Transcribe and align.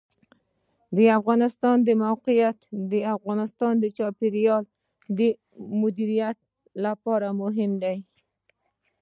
د 0.97 0.99
افغانستان 1.19 1.77
د 1.87 1.89
موقعیت 2.05 2.59
د 2.91 2.93
افغانستان 3.15 3.73
د 3.79 3.85
چاپیریال 3.97 4.63
د 5.17 5.19
مدیریت 5.81 6.37
لپاره 6.85 7.27
مهم 7.41 7.71
دي. 7.83 7.97